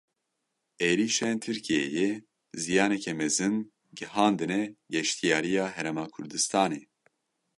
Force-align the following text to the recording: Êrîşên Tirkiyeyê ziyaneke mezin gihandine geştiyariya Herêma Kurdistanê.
Êrîşên 0.89 1.35
Tirkiyeyê 1.43 2.09
ziyaneke 2.63 3.13
mezin 3.19 3.55
gihandine 3.97 4.61
geştiyariya 4.93 5.65
Herêma 5.75 6.05
Kurdistanê. 6.13 6.81